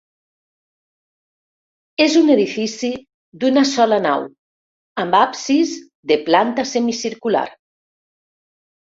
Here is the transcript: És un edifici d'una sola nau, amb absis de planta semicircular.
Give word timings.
És 2.05 2.13
un 2.21 2.31
edifici 2.35 2.89
d'una 3.43 3.63
sola 3.71 3.99
nau, 4.05 4.23
amb 5.03 5.17
absis 5.19 5.75
de 6.13 6.17
planta 6.31 6.65
semicircular. 6.71 7.45